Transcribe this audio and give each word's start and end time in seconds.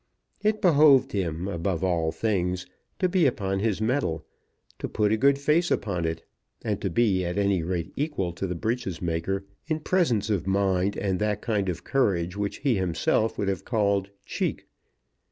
It 0.41 0.63
behoved 0.63 1.11
him, 1.11 1.47
above 1.47 1.83
all 1.83 2.11
things, 2.11 2.65
to 2.97 3.07
be 3.07 3.27
upon 3.27 3.59
his 3.59 3.79
metal, 3.79 4.25
to 4.79 4.89
put 4.89 5.11
a 5.11 5.15
good 5.15 5.37
face 5.37 5.69
upon 5.69 6.05
it, 6.05 6.25
and 6.63 6.81
to 6.81 6.89
be 6.89 7.23
at 7.23 7.37
any 7.37 7.61
rate 7.61 7.93
equal 7.95 8.33
to 8.33 8.47
the 8.47 8.55
breeches 8.55 8.99
maker 8.99 9.45
in 9.67 9.81
presence 9.81 10.31
of 10.31 10.47
mind 10.47 10.97
and 10.97 11.19
that 11.19 11.43
kind 11.43 11.69
of 11.69 11.83
courage 11.83 12.35
which 12.35 12.57
he 12.65 12.77
himself 12.77 13.37
would 13.37 13.47
have 13.47 13.63
called 13.63 14.09
"cheek." 14.25 14.65